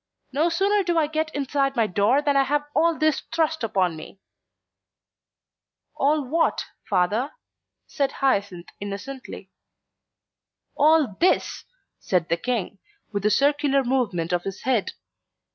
[0.33, 3.95] No sooner do I get inside my door than I have all this thrust upon
[3.95, 4.19] me."
[5.95, 7.29] "All what, Father?"
[7.85, 9.51] said Hyacinth innocently.
[10.75, 11.65] "All this,"
[11.99, 12.79] said the King,
[13.11, 14.93] with a circular movement of his hand.